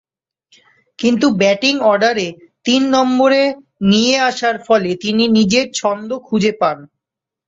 [0.99, 2.27] কিন্তু ব্যাটিং অর্ডারে
[2.65, 3.41] তিন নম্বরে
[3.91, 6.77] নিয়ে আসার ফলে তিনি নিজের ছন্দ খুঁজে পান।